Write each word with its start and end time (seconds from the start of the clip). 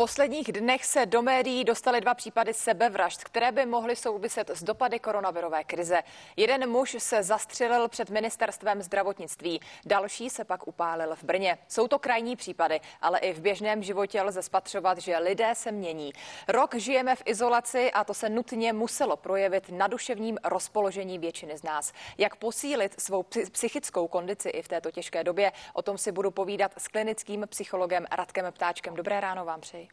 posledních 0.00 0.52
dnech 0.52 0.84
se 0.84 1.06
do 1.06 1.22
médií 1.22 1.64
dostaly 1.64 2.00
dva 2.00 2.14
případy 2.14 2.54
sebevražd, 2.54 3.24
které 3.24 3.52
by 3.52 3.66
mohly 3.66 3.96
souviset 3.96 4.50
s 4.50 4.62
dopady 4.62 4.98
koronavirové 4.98 5.64
krize. 5.64 6.02
Jeden 6.36 6.70
muž 6.70 6.96
se 6.98 7.22
zastřelil 7.22 7.88
před 7.88 8.10
ministerstvem 8.10 8.82
zdravotnictví, 8.82 9.60
další 9.86 10.30
se 10.30 10.44
pak 10.44 10.68
upálil 10.68 11.16
v 11.16 11.24
Brně. 11.24 11.58
Jsou 11.68 11.88
to 11.88 11.98
krajní 11.98 12.36
případy, 12.36 12.80
ale 13.00 13.18
i 13.18 13.32
v 13.32 13.40
běžném 13.40 13.82
životě 13.82 14.22
lze 14.22 14.42
spatřovat, 14.42 14.98
že 14.98 15.18
lidé 15.18 15.54
se 15.54 15.72
mění. 15.72 16.12
Rok 16.48 16.74
žijeme 16.74 17.16
v 17.16 17.22
izolaci 17.24 17.92
a 17.92 18.04
to 18.04 18.14
se 18.14 18.28
nutně 18.28 18.72
muselo 18.72 19.16
projevit 19.16 19.68
na 19.68 19.86
duševním 19.86 20.38
rozpoložení 20.44 21.18
většiny 21.18 21.58
z 21.58 21.62
nás. 21.62 21.92
Jak 22.18 22.36
posílit 22.36 23.00
svou 23.00 23.24
psychickou 23.52 24.08
kondici 24.08 24.48
i 24.48 24.62
v 24.62 24.68
této 24.68 24.90
těžké 24.90 25.24
době, 25.24 25.52
o 25.72 25.82
tom 25.82 25.98
si 25.98 26.12
budu 26.12 26.30
povídat 26.30 26.72
s 26.78 26.88
klinickým 26.88 27.46
psychologem 27.48 28.06
Radkem 28.10 28.52
Ptáčkem. 28.52 28.94
Dobré 28.94 29.20
ráno 29.20 29.44
vám 29.44 29.60
přeji. 29.60 29.89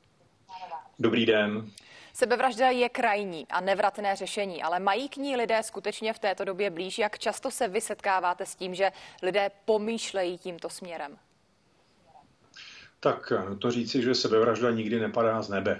Dobrý 0.99 1.25
den. 1.25 1.71
Sebevražda 2.13 2.69
je 2.69 2.89
krajní 2.89 3.47
a 3.49 3.61
nevratné 3.61 4.15
řešení, 4.15 4.63
ale 4.63 4.79
mají 4.79 5.09
k 5.09 5.17
ní 5.17 5.35
lidé 5.35 5.63
skutečně 5.63 6.13
v 6.13 6.19
této 6.19 6.45
době 6.45 6.69
blíž? 6.69 6.97
Jak 6.97 7.19
často 7.19 7.51
se 7.51 7.67
vy 7.67 7.81
setkáváte 7.81 8.45
s 8.45 8.55
tím, 8.55 8.75
že 8.75 8.91
lidé 9.21 9.51
pomýšlejí 9.65 10.37
tímto 10.37 10.69
směrem? 10.69 11.17
Tak 12.99 13.31
no 13.49 13.55
to 13.55 13.71
říci, 13.71 14.01
že 14.01 14.15
sebevražda 14.15 14.71
nikdy 14.71 14.99
nepadá 14.99 15.41
z 15.41 15.49
nebe. 15.49 15.79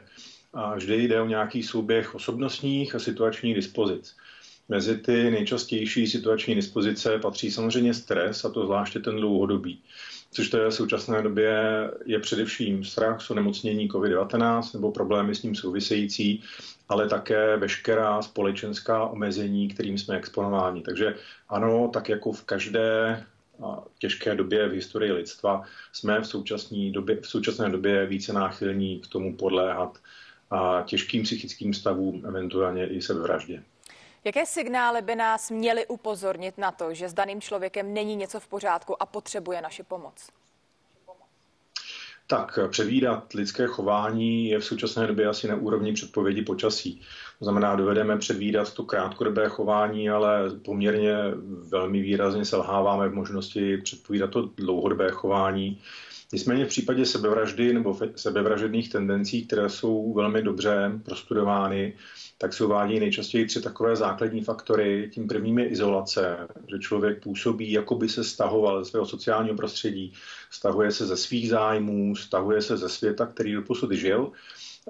A 0.53 0.75
vždy 0.75 1.03
jde 1.03 1.21
o 1.21 1.25
nějaký 1.25 1.63
souběh 1.63 2.15
osobnostních 2.15 2.95
a 2.95 2.99
situačních 2.99 3.55
dispozic. 3.55 4.17
Mezi 4.69 4.97
ty 4.97 5.31
nejčastější 5.31 6.07
situační 6.07 6.55
dispozice 6.55 7.19
patří 7.19 7.51
samozřejmě 7.51 7.93
stres, 7.93 8.45
a 8.45 8.49
to 8.49 8.65
zvláště 8.65 8.99
ten 8.99 9.15
dlouhodobý 9.15 9.81
což 10.31 10.49
to 10.49 10.57
je 10.57 10.69
v 10.69 10.73
současné 10.73 11.21
době 11.21 11.53
je 12.05 12.19
především 12.19 12.83
strach 12.83 13.21
z 13.21 13.29
onemocnění 13.29 13.89
COVID-19 13.89 14.73
nebo 14.73 14.91
problémy 14.91 15.35
s 15.35 15.43
ním 15.43 15.55
související, 15.55 16.43
ale 16.89 17.09
také 17.09 17.57
veškerá 17.57 18.21
společenská 18.21 19.07
omezení, 19.07 19.67
kterým 19.67 19.97
jsme 19.97 20.17
exponováni. 20.17 20.81
Takže 20.81 21.15
ano, 21.49 21.89
tak 21.93 22.09
jako 22.09 22.31
v 22.31 22.43
každé 22.43 23.23
těžké 23.99 24.35
době 24.35 24.69
v 24.69 24.71
historii 24.71 25.11
lidstva 25.11 25.63
jsme 25.93 26.21
v 26.21 26.27
současné 26.27 26.91
době, 26.91 27.21
v 27.21 27.27
současné 27.27 27.69
době 27.69 28.05
více 28.05 28.33
náchylní 28.33 28.99
k 28.99 29.07
tomu 29.07 29.35
podléhat 29.35 29.97
a 30.51 30.83
těžkým 30.85 31.23
psychickým 31.23 31.73
stavům, 31.73 32.25
eventuálně 32.27 32.87
i 32.87 33.01
sebevraždě. 33.01 33.63
Jaké 34.27 34.45
signály 34.45 35.01
by 35.01 35.15
nás 35.15 35.51
měly 35.51 35.87
upozornit 35.87 36.57
na 36.57 36.71
to, 36.71 36.93
že 36.93 37.09
s 37.09 37.13
daným 37.13 37.41
člověkem 37.41 37.93
není 37.93 38.15
něco 38.15 38.39
v 38.39 38.47
pořádku 38.47 39.01
a 39.01 39.05
potřebuje 39.05 39.61
naši 39.61 39.83
pomoc? 39.83 40.29
Tak 42.27 42.59
předvídat 42.69 43.33
lidské 43.33 43.67
chování 43.67 44.49
je 44.49 44.59
v 44.59 44.65
současné 44.65 45.07
době 45.07 45.27
asi 45.27 45.47
na 45.47 45.55
úrovni 45.55 45.93
předpovědi 45.93 46.41
počasí. 46.41 47.01
To 47.39 47.45
znamená, 47.45 47.75
dovedeme 47.75 48.17
předvídat 48.17 48.73
to 48.73 48.83
krátkodobé 48.83 49.49
chování, 49.49 50.09
ale 50.09 50.49
poměrně 50.65 51.13
velmi 51.69 52.01
výrazně 52.01 52.45
selháváme 52.45 53.09
v 53.09 53.13
možnosti 53.13 53.77
předpovídat 53.77 54.31
to 54.31 54.41
dlouhodobé 54.41 55.11
chování. 55.11 55.81
Nicméně 56.33 56.65
v 56.65 56.69
případě 56.69 57.05
sebevraždy 57.05 57.73
nebo 57.73 57.99
sebevražedných 58.15 58.89
tendencí, 58.89 59.47
které 59.47 59.69
jsou 59.69 60.13
velmi 60.13 60.41
dobře 60.41 60.91
prostudovány, 61.03 61.97
tak 62.37 62.53
se 62.53 62.65
uvádí 62.65 62.99
nejčastěji 62.99 63.45
tři 63.45 63.61
takové 63.61 63.95
základní 63.95 64.43
faktory. 64.43 65.09
Tím 65.13 65.27
prvním 65.27 65.59
je 65.59 65.69
izolace, 65.69 66.37
že 66.71 66.79
člověk 66.79 67.23
působí, 67.23 67.71
jako 67.71 67.95
by 67.95 68.09
se 68.09 68.23
stahoval 68.23 68.83
ze 68.83 68.89
svého 68.89 69.05
sociálního 69.05 69.55
prostředí, 69.55 70.13
stahuje 70.51 70.91
se 70.91 71.05
ze 71.05 71.17
svých 71.17 71.49
zájmů, 71.49 72.15
stahuje 72.15 72.61
se 72.61 72.77
ze 72.77 72.89
světa, 72.89 73.25
který 73.25 73.53
doposud 73.53 73.91
žil. 73.91 74.31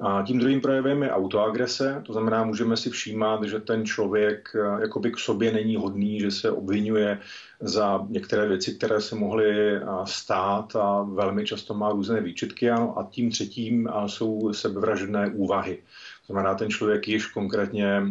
A 0.01 0.23
tím 0.27 0.39
druhým 0.39 0.61
projevem 0.61 1.03
je 1.03 1.11
autoagrese, 1.11 2.01
to 2.05 2.13
znamená, 2.13 2.43
můžeme 2.43 2.77
si 2.77 2.89
všímat, 2.89 3.43
že 3.43 3.59
ten 3.59 3.85
člověk 3.85 4.49
eh, 4.55 4.81
jakoby 4.81 5.11
k 5.11 5.17
sobě 5.19 5.53
není 5.53 5.75
hodný, 5.75 6.19
že 6.19 6.31
se 6.31 6.51
obvinuje 6.51 7.19
za 7.61 8.05
některé 8.09 8.47
věci, 8.47 8.75
které 8.75 9.01
se 9.01 9.15
mohly 9.15 9.75
eh, 9.75 9.81
stát 10.05 10.75
a 10.75 11.01
velmi 11.01 11.45
často 11.45 11.73
má 11.73 11.91
různé 11.91 12.21
výčitky. 12.21 12.69
A 12.69 13.07
tím 13.09 13.31
třetím 13.31 13.87
eh, 13.87 14.09
jsou 14.09 14.53
sebevražedné 14.53 15.29
úvahy 15.29 15.77
znamená, 16.25 16.55
ten 16.55 16.69
člověk 16.69 17.07
již 17.07 17.25
konkrétně 17.27 18.03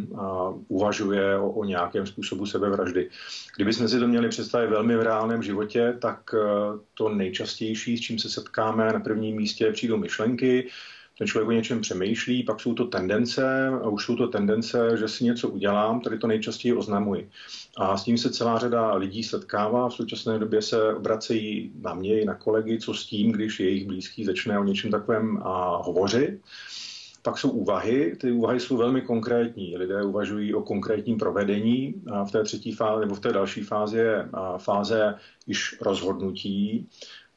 uvažuje 0.68 1.38
o, 1.38 1.50
o 1.50 1.64
nějakém 1.64 2.06
způsobu 2.06 2.46
sebevraždy. 2.46 3.10
Kdybychom 3.56 3.88
si 3.88 3.98
to 3.98 4.08
měli 4.08 4.28
představit 4.28 4.66
velmi 4.66 4.96
v 4.96 5.02
reálném 5.02 5.42
životě, 5.42 5.96
tak 6.00 6.34
to 6.94 7.08
nejčastější, 7.08 7.96
s 7.96 8.00
čím 8.00 8.18
se 8.18 8.30
setkáme 8.30 8.92
na 8.92 9.00
prvním 9.00 9.36
místě, 9.36 9.72
přijdou 9.72 9.96
myšlenky, 9.96 10.68
ten 11.18 11.26
člověk 11.26 11.48
o 11.48 11.52
něčem 11.52 11.80
přemýšlí, 11.80 12.42
pak 12.42 12.60
jsou 12.60 12.74
to 12.74 12.84
tendence, 12.84 13.66
a 13.68 13.88
už 13.88 14.04
jsou 14.04 14.16
to 14.16 14.28
tendence, 14.28 14.96
že 14.98 15.08
si 15.08 15.24
něco 15.24 15.48
udělám, 15.48 16.00
tady 16.00 16.18
to 16.18 16.26
nejčastěji 16.26 16.74
oznamuji. 16.74 17.30
A 17.76 17.96
s 17.96 18.04
tím 18.04 18.18
se 18.18 18.30
celá 18.30 18.58
řada 18.58 18.94
lidí 18.94 19.22
setkává. 19.22 19.88
V 19.88 19.94
současné 19.94 20.38
době 20.38 20.62
se 20.62 20.94
obracejí 20.94 21.72
na 21.80 21.94
mě 21.94 22.20
i 22.20 22.24
na 22.24 22.34
kolegy, 22.34 22.78
co 22.78 22.94
s 22.94 23.06
tím, 23.06 23.32
když 23.32 23.60
jejich 23.60 23.86
blízký 23.86 24.24
začne 24.24 24.58
o 24.58 24.64
něčem 24.64 24.90
takovém 24.90 25.38
a 25.42 25.76
hovořit. 25.76 26.40
Pak 27.22 27.38
jsou 27.38 27.50
úvahy. 27.50 28.16
Ty 28.20 28.32
úvahy 28.32 28.60
jsou 28.60 28.76
velmi 28.76 29.02
konkrétní. 29.02 29.76
Lidé 29.76 30.02
uvažují 30.02 30.54
o 30.54 30.62
konkrétním 30.62 31.18
provedení. 31.18 31.94
V 32.28 32.30
té 32.30 32.44
třetí 32.44 32.72
fázi 32.72 33.00
nebo 33.00 33.14
v 33.14 33.20
té 33.20 33.32
další 33.32 33.62
fázi 33.62 33.98
je 33.98 34.28
fáze 34.58 35.14
již 35.46 35.76
rozhodnutí. 35.80 36.88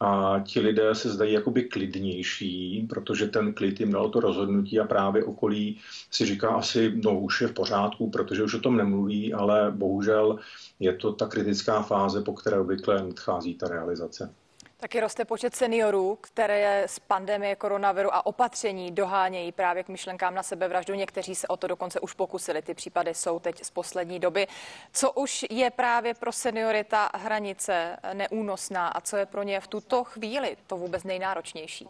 A 0.02 0.40
ti 0.40 0.60
lidé 0.60 0.96
se 0.96 1.10
zdají 1.10 1.34
jakoby 1.34 1.64
klidnější, 1.64 2.88
protože 2.90 3.28
ten 3.28 3.54
klid 3.54 3.80
jim 3.80 3.92
dal 3.92 4.10
to 4.10 4.20
rozhodnutí 4.20 4.80
a 4.80 4.88
právě 4.88 5.24
okolí 5.24 5.80
si 6.12 6.26
říká 6.26 6.50
asi, 6.50 6.92
no 7.04 7.20
už 7.20 7.42
je 7.42 7.48
v 7.48 7.54
pořádku, 7.54 8.10
protože 8.10 8.44
už 8.44 8.54
o 8.54 8.60
tom 8.60 8.78
nemluví, 8.78 9.34
ale 9.34 9.72
bohužel 9.72 10.40
je 10.80 10.94
to 10.94 11.14
ta 11.14 11.28
kritická 11.28 11.82
fáze, 11.82 12.22
po 12.22 12.34
které 12.34 12.60
obvykle 12.60 13.04
nadchází 13.04 13.56
ta 13.56 13.68
realizace. 13.68 14.34
Taky 14.82 15.00
roste 15.00 15.26
počet 15.26 15.56
seniorů, 15.56 16.16
které 16.22 16.84
z 16.88 17.00
pandemie 17.00 17.56
koronaviru 17.56 18.14
a 18.16 18.26
opatření 18.26 18.92
dohánějí 18.92 19.52
právě 19.52 19.84
k 19.84 19.90
myšlenkám 19.90 20.36
na 20.36 20.44
sebevraždu. 20.44 20.94
Někteří 20.94 21.36
se 21.36 21.48
o 21.48 21.58
to 21.58 21.68
dokonce 21.68 22.00
už 22.00 22.14
pokusili. 22.14 22.62
Ty 22.62 22.74
případy 22.74 23.14
jsou 23.14 23.40
teď 23.40 23.64
z 23.64 23.70
poslední 23.70 24.20
doby. 24.20 24.48
Co 24.94 25.12
už 25.12 25.46
je 25.50 25.72
právě 25.72 26.14
pro 26.14 26.32
seniory 26.32 26.84
ta 26.84 27.10
hranice 27.14 27.98
neúnosná 28.14 28.88
a 28.88 29.02
co 29.02 29.18
je 29.18 29.26
pro 29.26 29.44
ně 29.44 29.60
v 29.60 29.68
tuto 29.68 30.04
chvíli 30.04 30.58
to 30.68 30.78
vůbec 30.78 31.04
nejnáročnější? 31.04 31.88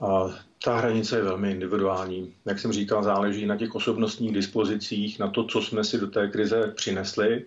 A 0.00 0.34
ta 0.64 0.76
hranice 0.76 1.16
je 1.16 1.22
velmi 1.22 1.50
individuální. 1.50 2.34
Jak 2.44 2.58
jsem 2.58 2.72
říkal, 2.72 3.02
záleží 3.02 3.46
na 3.46 3.56
těch 3.56 3.74
osobnostních 3.74 4.32
dispozicích, 4.32 5.18
na 5.18 5.28
to, 5.28 5.44
co 5.44 5.62
jsme 5.62 5.84
si 5.84 5.98
do 5.98 6.06
té 6.06 6.28
krize 6.28 6.72
přinesli. 6.76 7.44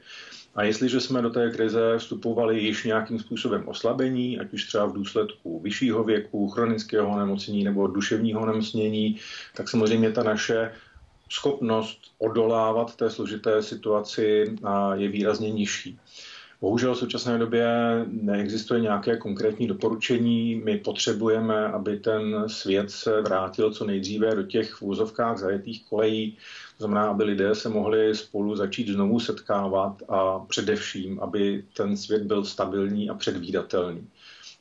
A 0.55 0.63
jestliže 0.63 0.99
jsme 0.99 1.21
do 1.21 1.29
té 1.29 1.51
krize 1.51 1.97
vstupovali 1.97 2.59
již 2.59 2.83
nějakým 2.83 3.19
způsobem 3.19 3.67
oslabení, 3.67 4.39
ať 4.39 4.53
už 4.53 4.65
třeba 4.65 4.85
v 4.85 4.93
důsledku 4.93 5.59
vyššího 5.59 6.03
věku, 6.03 6.49
chronického 6.49 7.19
nemocnění 7.19 7.63
nebo 7.63 7.87
duševního 7.87 8.45
nemocnění, 8.45 9.17
tak 9.55 9.69
samozřejmě 9.69 10.11
ta 10.11 10.23
naše 10.23 10.71
schopnost 11.29 11.99
odolávat 12.17 12.95
té 12.95 13.09
složité 13.09 13.63
situaci 13.63 14.55
je 14.93 15.07
výrazně 15.07 15.51
nižší. 15.51 15.99
Bohužel 16.61 16.95
v 16.95 16.97
současné 16.97 17.37
době 17.37 17.67
neexistuje 18.07 18.79
nějaké 18.79 19.17
konkrétní 19.17 19.67
doporučení. 19.67 20.55
My 20.55 20.77
potřebujeme, 20.77 21.67
aby 21.67 21.99
ten 21.99 22.49
svět 22.49 22.91
se 22.91 23.21
vrátil 23.21 23.73
co 23.73 23.85
nejdříve 23.85 24.35
do 24.35 24.43
těch 24.43 24.73
v 24.73 24.81
úzovkách 24.81 25.37
zajetých 25.37 25.85
kolejí. 25.89 26.37
To 26.77 26.83
znamená, 26.83 27.09
aby 27.09 27.23
lidé 27.23 27.55
se 27.55 27.69
mohli 27.69 28.15
spolu 28.15 28.55
začít 28.55 28.87
znovu 28.87 29.19
setkávat 29.19 30.03
a 30.09 30.39
především, 30.39 31.19
aby 31.19 31.63
ten 31.73 31.97
svět 31.97 32.23
byl 32.23 32.45
stabilní 32.45 33.09
a 33.09 33.13
předvídatelný. 33.13 34.07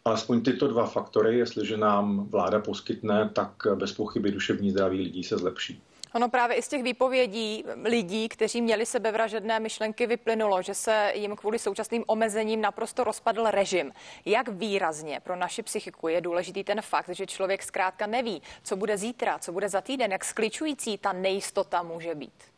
Alespoň 0.05 0.43
tyto 0.43 0.69
dva 0.69 0.87
faktory, 0.87 1.39
jestliže 1.39 1.77
nám 1.77 2.27
vláda 2.29 2.61
poskytne, 2.61 3.31
tak 3.33 3.53
bez 3.75 3.93
pochyby 3.93 4.33
duševní 4.33 4.71
zdraví 4.71 5.01
lidí 5.03 5.25
se 5.25 5.39
zlepší. 5.39 5.83
Ono 6.15 6.29
právě 6.29 6.57
i 6.57 6.63
z 6.63 6.69
těch 6.69 6.83
výpovědí 6.83 7.65
lidí, 7.85 8.29
kteří 8.29 8.63
měli 8.63 8.87
sebevražedné 8.87 9.61
myšlenky, 9.61 10.07
vyplynulo, 10.07 10.63
že 10.63 10.75
se 10.75 11.13
jim 11.15 11.37
kvůli 11.37 11.59
současným 11.59 12.05
omezením 12.07 12.61
naprosto 12.61 13.05
rozpadl 13.05 13.47
režim. 13.51 13.93
Jak 14.25 14.49
výrazně 14.49 15.21
pro 15.21 15.37
naši 15.37 15.63
psychiku 15.63 16.09
je 16.09 16.21
důležitý 16.21 16.65
ten 16.65 16.83
fakt, 16.83 17.09
že 17.09 17.27
člověk 17.27 17.63
zkrátka 17.63 18.07
neví, 18.07 18.43
co 18.63 18.77
bude 18.77 18.97
zítra, 18.97 19.39
co 19.39 19.53
bude 19.53 19.69
za 19.69 19.81
týden, 19.81 20.13
jak 20.13 20.25
skličující 20.25 20.99
ta 20.99 21.13
nejistota 21.13 21.83
může 21.83 22.15
být? 22.15 22.51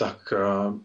tak 0.00 0.32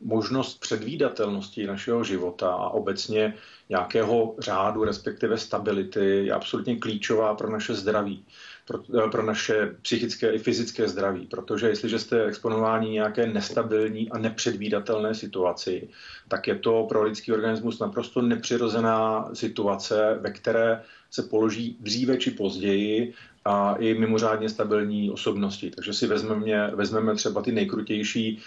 možnost 0.01 0.59
předvídatelnosti 0.59 1.67
našeho 1.67 2.03
života 2.03 2.49
a 2.49 2.69
obecně 2.69 3.33
nějakého 3.69 4.35
řádu, 4.39 4.83
respektive 4.83 5.37
stability, 5.37 6.25
je 6.25 6.33
absolutně 6.33 6.75
klíčová 6.75 7.35
pro 7.35 7.49
naše 7.49 7.73
zdraví 7.73 8.25
pro, 8.65 8.79
eh, 9.05 9.09
pro 9.09 9.25
naše 9.25 9.75
psychické 9.81 10.33
i 10.33 10.39
fyzické 10.39 10.87
zdraví, 10.89 11.27
protože 11.27 11.67
jestliže 11.67 11.99
jste 11.99 12.25
exponováni 12.25 12.89
nějaké 12.89 13.27
nestabilní 13.27 14.09
a 14.09 14.17
nepředvídatelné 14.17 15.15
situaci, 15.15 15.89
tak 16.27 16.47
je 16.47 16.55
to 16.55 16.85
pro 16.89 17.03
lidský 17.03 17.31
organismus 17.31 17.79
naprosto 17.79 18.21
nepřirozená 18.21 19.29
situace, 19.33 20.17
ve 20.21 20.31
které 20.31 20.81
se 21.11 21.23
položí 21.23 21.77
dříve 21.79 22.17
či 22.17 22.31
později 22.31 23.13
a 23.45 23.75
i 23.75 23.93
mimořádně 23.93 24.49
stabilní 24.49 25.11
osobnosti. 25.11 25.71
Takže 25.71 25.93
si 25.93 26.07
vezmeme, 26.07 26.71
vezmeme 26.75 27.15
třeba 27.15 27.41
ty 27.41 27.51
nejkrutější 27.51 28.39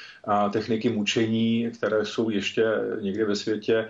techniky 0.53 0.89
mučení, 0.89 1.71
které 1.71 2.05
jsou 2.05 2.31
ještě 2.31 2.65
někde 3.00 3.25
ve 3.25 3.37
světě 3.37 3.89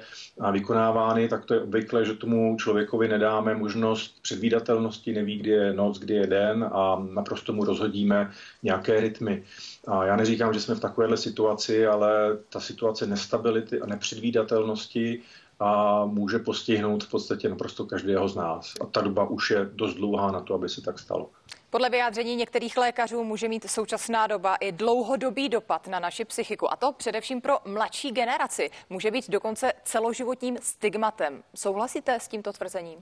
vykonávány, 0.52 1.28
tak 1.28 1.44
to 1.44 1.54
je 1.54 1.60
obvykle, 1.60 2.04
že 2.04 2.14
tomu 2.14 2.56
člověkovi 2.56 3.08
nedáme 3.08 3.54
možnost 3.54 4.22
předvídatelnosti, 4.22 5.12
neví, 5.12 5.38
kdy 5.38 5.50
je 5.50 5.72
noc, 5.72 5.98
kdy 5.98 6.14
je 6.14 6.26
den 6.26 6.70
a 6.72 7.06
naprosto 7.12 7.52
mu 7.52 7.64
rozhodíme 7.64 8.30
nějaké 8.62 9.00
rytmy. 9.00 9.42
A 9.86 10.04
já 10.04 10.16
neříkám, 10.16 10.54
že 10.54 10.60
jsme 10.60 10.74
v 10.74 10.80
takovéhle 10.80 11.16
situaci, 11.16 11.86
ale 11.86 12.36
ta 12.50 12.60
situace 12.60 13.06
nestability 13.06 13.80
a 13.80 13.86
nepředvídatelnosti 13.86 15.20
a 15.60 16.04
může 16.04 16.38
postihnout 16.38 17.04
v 17.04 17.10
podstatě 17.10 17.48
naprosto 17.48 17.86
každého 17.86 18.28
z 18.28 18.36
nás. 18.36 18.72
A 18.80 18.86
ta 18.86 19.00
doba 19.00 19.24
už 19.24 19.50
je 19.50 19.70
dost 19.72 19.94
dlouhá 19.94 20.30
na 20.30 20.40
to, 20.40 20.54
aby 20.54 20.68
se 20.68 20.80
tak 20.80 20.98
stalo. 20.98 21.30
Podle 21.70 21.90
vyjádření 21.90 22.36
některých 22.36 22.76
lékařů 22.76 23.24
může 23.24 23.48
mít 23.48 23.70
současná 23.70 24.26
doba 24.26 24.56
i 24.56 24.72
dlouhodobý 24.72 25.48
dopad 25.48 25.88
na 25.88 25.98
naši 25.98 26.24
psychiku, 26.24 26.72
a 26.72 26.76
to 26.76 26.92
především 26.92 27.40
pro 27.40 27.58
mladší 27.64 28.12
generaci. 28.12 28.70
Může 28.90 29.10
být 29.10 29.30
dokonce 29.30 29.72
celoživotním 29.84 30.58
stigmatem. 30.62 31.42
Souhlasíte 31.54 32.14
s 32.20 32.28
tímto 32.28 32.52
tvrzením? 32.52 32.98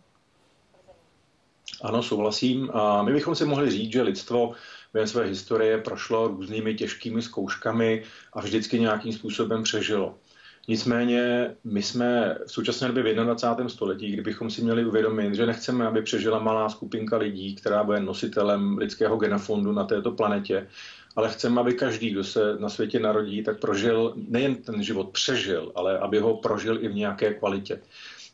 Ano, 1.83 2.03
souhlasím. 2.03 2.71
A 2.71 3.03
my 3.03 3.13
bychom 3.13 3.35
si 3.35 3.45
mohli 3.45 3.71
říct, 3.71 3.93
že 3.93 4.03
lidstvo 4.03 4.53
ve 4.93 5.07
své 5.07 5.25
historie 5.25 5.79
prošlo 5.79 6.29
různými 6.29 6.75
těžkými 6.75 7.23
zkouškami 7.23 8.03
a 8.33 8.41
vždycky 8.41 8.81
nějakým 8.81 9.13
způsobem 9.13 9.63
přežilo. 9.63 10.15
Nicméně 10.69 11.55
my 11.65 11.83
jsme 11.83 12.39
v 12.47 12.53
současné 12.53 12.89
době 12.89 13.03
v 13.03 13.25
21. 13.25 13.69
století, 13.69 14.11
kdybychom 14.11 14.51
si 14.51 14.63
měli 14.63 14.87
uvědomit, 14.87 15.35
že 15.35 15.47
nechceme, 15.47 15.87
aby 15.87 16.03
přežila 16.03 16.39
malá 16.39 16.69
skupinka 16.69 17.17
lidí, 17.17 17.55
která 17.55 17.85
bude 17.85 18.01
nositelem 18.01 18.79
lidského 18.79 19.17
genofondu 19.17 19.73
na 19.73 19.85
této 19.85 20.13
planetě, 20.13 20.67
ale 21.17 21.29
chceme, 21.29 21.61
aby 21.61 21.75
každý, 21.75 22.11
kdo 22.11 22.25
se 22.25 22.57
na 22.59 22.69
světě 22.69 23.01
narodí, 23.01 23.43
tak 23.43 23.61
prožil, 23.61 24.15
nejen 24.29 24.55
ten 24.55 24.83
život 24.83 25.09
přežil, 25.11 25.73
ale 25.75 25.99
aby 25.99 26.19
ho 26.19 26.37
prožil 26.37 26.85
i 26.85 26.89
v 26.89 26.95
nějaké 26.95 27.35
kvalitě. 27.35 27.81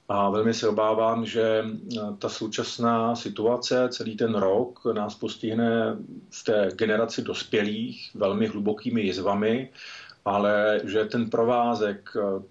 A 0.08 0.30
velmi 0.30 0.54
se 0.54 0.68
obávám, 0.68 1.26
že 1.26 1.64
ta 2.18 2.28
současná 2.28 3.16
situace, 3.16 3.88
celý 3.88 4.16
ten 4.16 4.34
rok 4.34 4.80
nás 4.92 5.14
postihne 5.14 5.96
v 6.30 6.44
té 6.44 6.70
generaci 6.74 7.22
dospělých 7.22 8.10
velmi 8.14 8.46
hlubokými 8.46 9.02
jizvami 9.02 9.70
ale 10.24 10.80
že 10.84 11.04
ten 11.04 11.30
provázek 11.30 12.10
eh, 12.16 12.42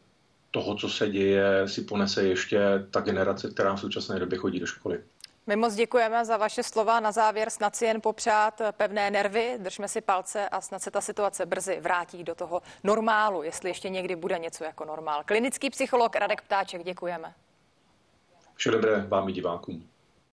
toho, 0.51 0.75
co 0.75 0.89
se 0.89 1.09
děje, 1.09 1.67
si 1.67 1.81
ponese 1.81 2.23
ještě 2.23 2.59
ta 2.91 2.99
generace, 2.99 3.49
která 3.49 3.75
v 3.75 3.79
současné 3.79 4.19
době 4.19 4.37
chodí 4.37 4.59
do 4.59 4.65
školy. 4.65 4.99
My 5.47 5.55
moc 5.55 5.75
děkujeme 5.75 6.25
za 6.25 6.37
vaše 6.37 6.63
slova. 6.63 6.99
Na 6.99 7.11
závěr 7.11 7.49
snad 7.49 7.75
si 7.75 7.85
jen 7.85 8.01
popřát 8.01 8.61
pevné 8.71 9.11
nervy, 9.11 9.57
držme 9.59 9.87
si 9.87 10.01
palce 10.01 10.49
a 10.49 10.61
snad 10.61 10.81
se 10.81 10.91
ta 10.91 11.01
situace 11.01 11.45
brzy 11.45 11.79
vrátí 11.81 12.23
do 12.23 12.35
toho 12.35 12.61
normálu, 12.83 13.43
jestli 13.43 13.69
ještě 13.69 13.89
někdy 13.89 14.15
bude 14.15 14.39
něco 14.39 14.63
jako 14.63 14.85
normál. 14.85 15.23
Klinický 15.25 15.69
psycholog 15.69 16.15
Radek 16.15 16.41
Ptáček, 16.41 16.83
děkujeme. 16.83 17.33
Vše 18.55 18.71
dobré 18.71 19.05
vám 19.07 19.29
i 19.29 19.31
divákům. 19.31 19.87